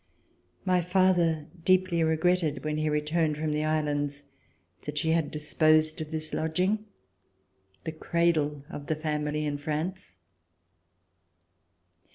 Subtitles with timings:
[0.65, 4.23] My father deeply regretted, when he returned from the Islands,
[4.81, 6.85] that she had disposed of this lodging—
[7.83, 10.17] the cradle of the family in France.